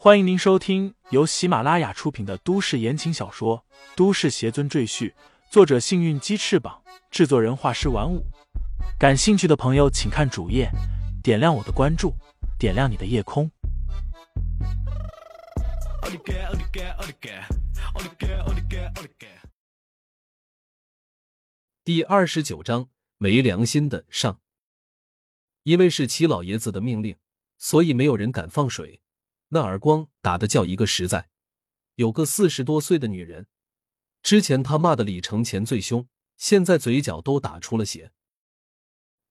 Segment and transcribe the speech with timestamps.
[0.00, 3.64] 欢迎您收听由喜马拉雅出品的都市言情小说
[3.96, 5.10] 《都市邪尊赘婿》，
[5.50, 8.24] 作者：幸运鸡翅膀，制作人：画师玩五。
[8.96, 10.70] 感兴趣的朋友，请看主页，
[11.20, 12.14] 点亮我的关注，
[12.60, 13.50] 点亮你的夜空。
[21.82, 24.38] 第二十九章，没良心的上。
[25.64, 27.16] 因为是齐老爷子的命令，
[27.58, 29.00] 所以没有人敢放水。
[29.48, 31.28] 那耳光打的叫一个实在。
[31.94, 33.46] 有个四十多岁的女人，
[34.22, 36.06] 之前她骂的李承前最凶，
[36.36, 38.12] 现在嘴角都打出了血。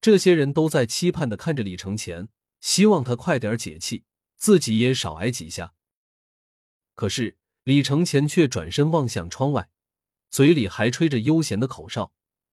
[0.00, 2.28] 这些人都在期盼的看着李承前，
[2.60, 4.04] 希望他快点解气，
[4.36, 5.74] 自己也少挨几下。
[6.94, 9.68] 可是李承前却转身望向窗外，
[10.30, 12.12] 嘴里还吹着悠闲的口哨，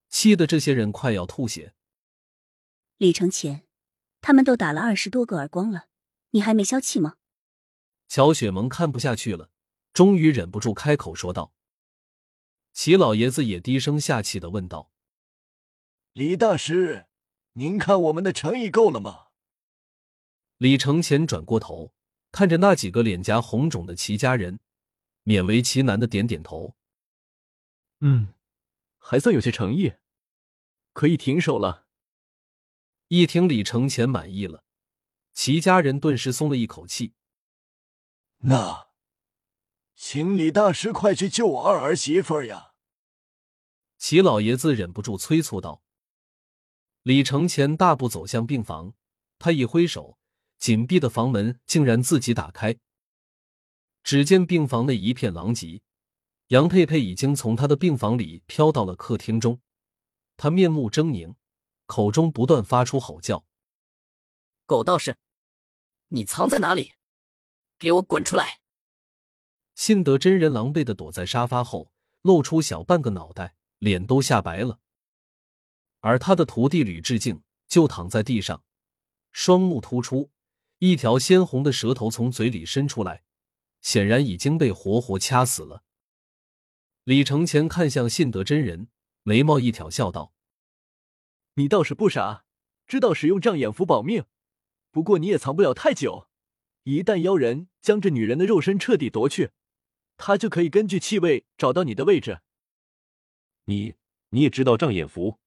[0.10, 1.74] 气得这些人快要吐血。
[2.98, 3.64] 李承前，
[4.22, 5.88] 他们都打了二十多个耳光了，
[6.32, 7.16] 你还没消气吗？
[8.14, 9.50] 乔雪萌看不下去了，
[9.92, 11.52] 终于忍不住开口说道。
[12.72, 14.92] 齐老爷子也低声下气的问道
[16.14, 17.08] ：“李大师，
[17.54, 19.30] 您看我们的诚意够了吗？”
[20.58, 21.96] 李承前转过头，
[22.32, 24.60] 看着那几个脸颊红肿的齐家人，
[25.24, 26.76] 勉为其难的点点头
[28.02, 28.36] ：“嗯，
[29.00, 29.94] 还算有些诚意，
[30.92, 31.88] 可以停手了。”
[33.10, 34.64] 一听李承前满意了，
[35.34, 37.16] 齐家人顿时松了一口气。
[38.46, 38.90] 那，
[39.96, 42.74] 请李大师快去救我二儿媳妇儿呀！
[43.98, 45.82] 齐老爷子忍不住催促道。
[47.04, 48.96] 李承前大步走向病房，
[49.40, 50.18] 他一挥手，
[50.58, 52.78] 紧闭的房门竟然自己打开。
[54.04, 55.82] 只见病房内一片狼藉，
[56.48, 59.62] 杨佩佩已经从他的病房里飘到了客厅中，
[60.36, 61.36] 他面目狰狞，
[61.86, 63.46] 口中不断发出吼叫
[64.68, 65.16] ：“狗道士，
[66.10, 66.96] 你藏在哪里？”
[67.84, 68.62] 给我滚出来！
[69.76, 74.80] 信德真人狼狈的躲在沙发后，露出小半个脑袋，脸都吓白了。
[76.00, 78.64] 而他的徒弟吕志敬就躺在地上，
[79.34, 80.32] 双目突出，
[80.80, 83.26] 一条鲜红的舌头从嘴里伸出来，
[83.82, 85.84] 显然已经被活活掐死了。
[87.04, 88.88] 李承前看向信德真人，
[89.24, 90.34] 眉毛一挑，笑道
[91.56, 92.46] ：“你倒是不傻，
[92.88, 94.24] 知道使用障眼符保命，
[94.90, 96.30] 不过你也藏不了太久。”
[96.84, 99.52] 一旦妖人将这女人的肉身彻底夺去，
[100.18, 102.42] 他就可以根据气味找到你的位置。
[103.66, 103.96] 你
[104.30, 105.40] 你也知道障眼符？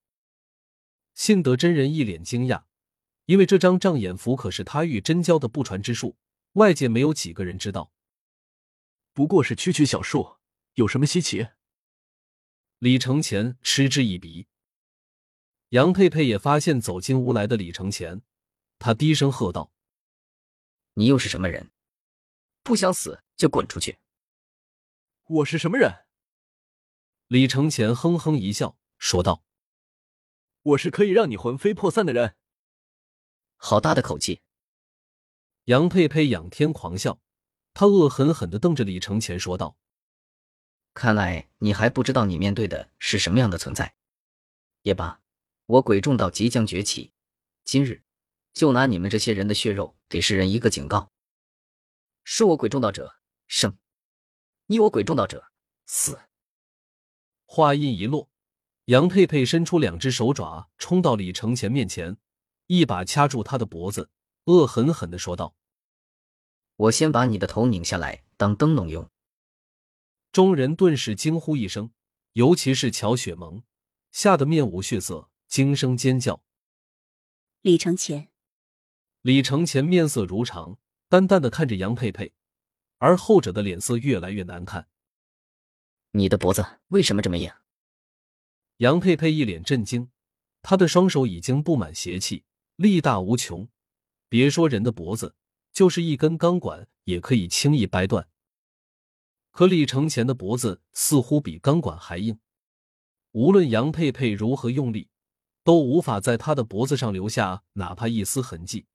[1.13, 2.63] 信德真人一脸惊讶，
[3.25, 6.17] 因为这张障眼符可是他与真交的不传之术，
[6.53, 7.91] 外界没有几个人知道。
[9.13, 10.37] 不过是区区小术，
[10.73, 11.47] 有什么稀奇？
[12.79, 14.47] 李承前嗤之以鼻。
[15.69, 18.21] 杨佩佩也发现走进屋来的李承前，
[18.79, 19.71] 他低声喝道。
[20.99, 21.69] 你又是什么人？
[22.63, 23.99] 不想死就滚出去！
[25.25, 26.07] 我是什么人？
[27.27, 29.43] 李承前哼哼一笑，说道
[30.63, 32.35] ：“我是可以让你魂飞魄散的人。”
[33.57, 34.41] 好大的口气！
[35.65, 37.21] 杨佩佩仰天狂笑，
[37.75, 39.77] 她恶狠狠的瞪着李承前说道
[40.95, 43.95] ：“看来你还不知道你面对的是什么样的存在。
[44.81, 45.21] 也罢，
[45.67, 47.13] 我鬼众道即将崛起，
[47.63, 48.01] 今日。”
[48.51, 51.11] 就拿你们这些人的血肉给世人一个警告：
[52.23, 53.77] 是我鬼中道者生，
[54.67, 55.51] 你我鬼中道者
[55.85, 56.17] 死。
[57.45, 58.29] 话音一落，
[58.85, 62.17] 杨佩佩伸出两只手爪，冲到李承前面前，
[62.67, 64.09] 一把掐住他的脖子，
[64.45, 65.55] 恶狠狠的说道
[66.77, 69.09] ：“我先把你的头拧下来当灯笼用。”
[70.31, 71.91] 众人顿时惊呼一声，
[72.31, 73.61] 尤其是乔雪萌，
[74.11, 76.41] 吓得面无血色，惊声尖叫
[77.61, 78.29] ：“李承前！”
[79.27, 80.79] 李承前面色如常，
[81.09, 82.31] 淡淡的看着杨佩佩，
[82.97, 84.87] 而后者的脸色越来越难看。
[86.11, 87.51] 你的脖子为什么这么硬？
[88.77, 90.09] 杨佩佩一脸震惊，
[90.61, 92.45] 她的双手已经布满邪气，
[92.77, 93.67] 力大无穷，
[94.29, 95.35] 别说人的脖子，
[95.73, 98.29] 就是一根钢管也可以轻易掰断。
[99.51, 102.39] 可李承前的脖子似乎比钢管还硬，
[103.33, 105.09] 无论杨佩佩如何用力，
[105.65, 108.85] 都无法在他的脖子上留下哪怕一丝痕迹。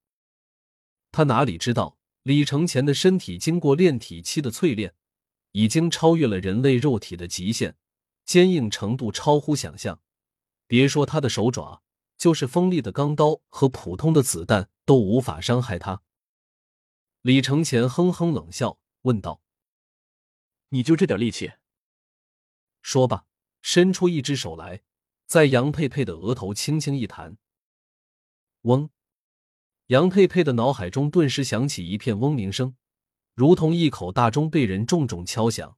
[1.12, 4.94] 他哪里知道，李承前的身体经过炼体期的淬炼，
[5.52, 7.76] 已经超越了人类肉体的极限，
[8.24, 10.00] 坚硬程度超乎想象。
[10.66, 11.82] 别说他的手爪，
[12.16, 16.02] 就是锋利的钢刀和普通的子弹都无法伤害他。
[17.20, 19.42] 李承前哼哼冷笑，问道
[20.70, 21.52] ：“你就这点力气？”
[22.80, 23.26] 说罢，
[23.60, 24.82] 伸出一只手来，
[25.26, 27.36] 在杨佩佩的额头轻轻一弹，
[28.62, 28.88] 嗡。
[29.92, 32.74] 杨佩佩的脑海中顿时响起一片嗡鸣声，
[33.34, 35.76] 如同一口大钟被人重重敲响。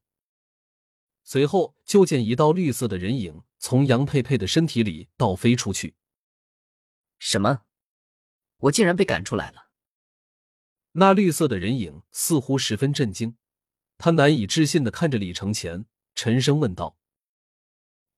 [1.25, 5.97] 随后，就见一道绿色的人影从杨佩佩的身体里倒飞出去。
[7.19, 7.63] 什么？
[8.59, 9.71] 我竟然被赶出来了！
[10.93, 13.37] 那绿色的人影似乎十分震惊，
[13.99, 16.97] 他难以置信的看着李承前，沉声问道：“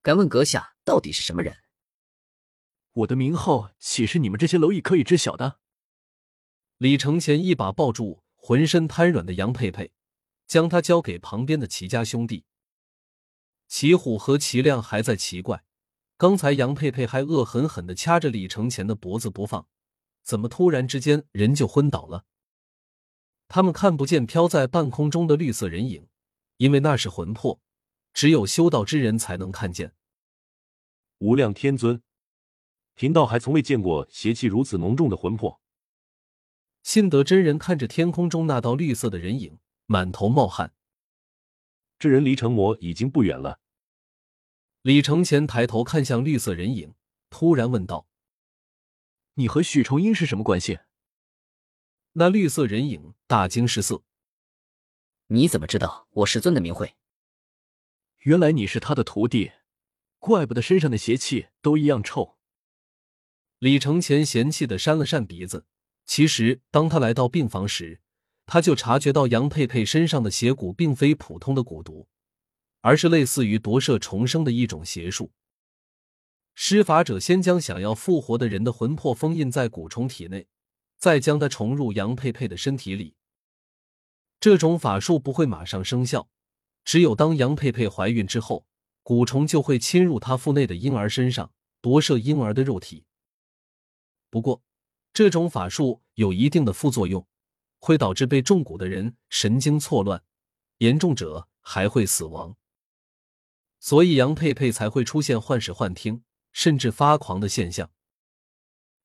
[0.03, 1.57] 敢问阁下到底是什么人？”
[2.93, 5.61] 我的名号岂是你们这些蝼蚁可以知晓的？
[6.79, 9.93] 李承前一把抱住浑身瘫软的杨佩佩，
[10.47, 12.45] 将她交给旁边的齐家兄弟。
[13.67, 15.65] 齐虎和齐亮还在奇怪，
[16.19, 19.67] 刚才杨佩佩还恶狠狠的掐着李承前的脖子不放，
[20.23, 22.27] 怎么突然之间人就昏倒了？
[23.49, 26.07] 他们看不见飘在半空中的绿色人影，
[26.59, 27.59] 因为那是魂魄，
[28.13, 29.95] 只有修道之人才能看见。
[31.19, 32.03] 无量天尊。
[32.95, 35.61] 贫道还从未见过邪气如此浓重的魂魄。
[36.87, 40.73] 信德真人看着天空中那道绿色的人影，满头冒汗。
[41.99, 43.59] 这人离成魔已经不远了。
[44.83, 46.95] 李承前抬头看向绿色人影，
[47.29, 48.07] 突然问道
[49.35, 50.79] ：“你和许崇英是什么关系？”
[52.15, 54.05] 那绿色人影大惊失色
[55.27, 56.95] ：“你怎么知道我师尊的名讳？
[58.19, 59.51] 原来你是他的徒弟，
[60.21, 62.39] 怪不得身上的邪气都一样臭。”
[63.59, 65.67] 李承前嫌弃的扇了扇鼻子。
[66.07, 68.01] 其实，当他来到病房时，
[68.47, 72.07] 他就察觉到杨佩佩身上的邪蛊并非普通的蛊毒，
[72.81, 75.33] 而是类似于夺舍重生的一种邪术。
[76.55, 80.47] 施法者先将想要复活的人的魂魄封印在蛊虫体内，
[80.97, 83.17] 再将它重入杨佩佩的身体里。
[84.39, 86.29] 这种法术不会马上生效，
[86.85, 88.65] 只有当杨佩佩怀孕之后，
[89.03, 93.05] 蛊虫就会侵入她腹内的婴儿身上，夺舍婴儿的肉体。
[94.31, 94.63] 不过，
[95.17, 97.27] 这种法术有一定的副作用，
[97.79, 100.23] 会导致被中蛊的人神经错乱，
[100.77, 102.55] 严重者还会死亡。
[103.81, 106.23] 所以杨佩佩才会出现幻视、幻听，
[106.53, 107.91] 甚至发狂的现象。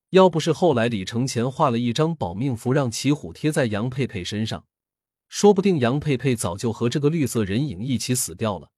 [0.10, 4.66] 要不是后来李承前画了一张保命符让齐虎贴在杨佩佩身上，
[5.30, 8.72] 说不定杨佩佩早就和这个绿色人影一起死掉了。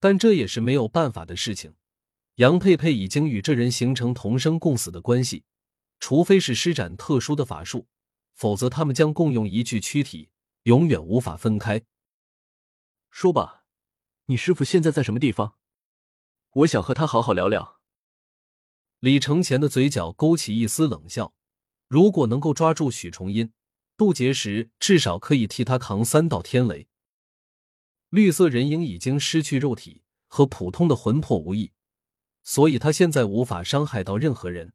[0.00, 1.74] 但这也是没有办法的事情。
[2.36, 5.44] 杨佩佩已经与这人形成同生共死的关系，
[5.98, 7.88] 除非是施展特殊的法术，
[8.34, 10.30] 否则他们将共用一具躯体，
[10.64, 11.82] 永远无法分开。
[13.10, 13.64] 说吧，
[14.26, 15.56] 你师傅现在在什么地方？
[16.50, 17.80] 我想和他好好聊聊。
[19.00, 21.34] 李承前的嘴角勾起一丝冷笑，
[21.88, 23.52] 如果能够抓住许崇音，
[23.96, 26.88] 渡劫时至少可以替他扛三道天雷。
[28.10, 31.72] 绿色人影已经失去肉体，和普通的魂魄无异。
[32.42, 34.72] 所以他现在无法伤害到任何人，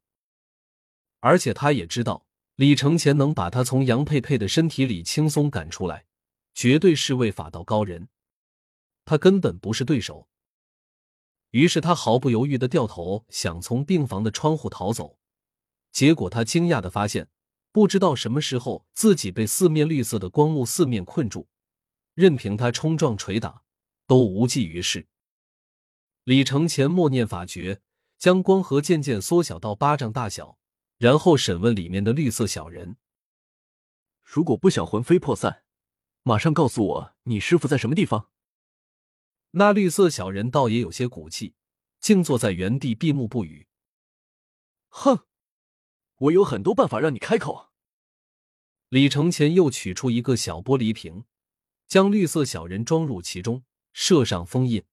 [1.21, 2.25] 而且他也知道
[2.55, 6.05] 李承前能把他从杨佩佩的身体里轻松赶出来，
[6.53, 8.09] 绝对是位法道高人，
[9.05, 10.27] 他根本不是对手。
[11.51, 15.17] 于是他毫不犹豫的掉头想从病房的窗户逃走，
[15.91, 17.27] 结果他惊讶的发现，
[17.71, 21.47] 不知道什么时候自己被四面绿色的光幕四面困住，
[22.13, 23.63] 任凭他冲撞捶打，
[24.07, 25.07] 都无济于事。
[26.23, 27.81] 李承前默念法诀，
[28.17, 30.57] 将光盒渐渐缩小到巴掌大小，
[31.01, 32.95] 然后审问里面的绿色小人。
[34.23, 35.63] 如果不想魂飞魄散，
[36.21, 38.29] 马上告诉我你师傅在什么地方。
[39.49, 41.55] 那绿色小人倒也有些骨气，
[41.99, 43.67] 静坐在原地闭目不语。
[44.89, 45.25] 哼，
[46.17, 47.71] 我有很多办法让你开口。
[48.89, 51.25] 李承前又取出一个小玻璃瓶，
[51.87, 54.83] 将绿色小人装入其中，设上封印。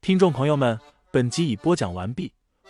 [0.00, 0.80] 听众朋友们，
[1.12, 2.34] 本集已播讲完毕，